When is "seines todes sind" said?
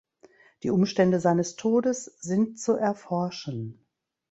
1.19-2.59